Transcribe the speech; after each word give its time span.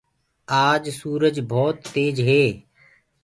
آج 0.67 0.83
سُورج 0.99 1.35
ڀوت 1.49 1.75
تيج 1.93 2.15
هي۔ 2.27 2.43